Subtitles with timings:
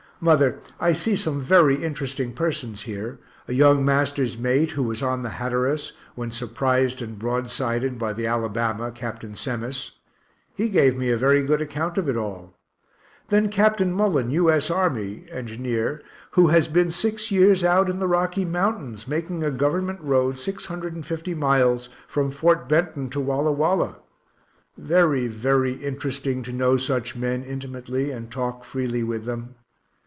[0.23, 3.17] Mother, I see some very interesting persons here
[3.47, 8.27] a young master's mate, who was on the Hatteras, when surprised and broadsided by the
[8.27, 9.93] Alabama, Capt Semmes
[10.53, 12.53] he gave me a very good acc't of it all
[13.29, 13.83] then Capt.
[13.83, 14.51] Mullen, U.
[14.51, 14.69] S.
[14.69, 19.07] Army, (engineer) who has been six years out in the Rocky mts.
[19.07, 22.69] making a Gov't road 650 miles from Ft.
[22.69, 23.95] Benton to Walla Walla
[24.77, 29.55] very, very interesting to know such men intimately, and talk freely with them.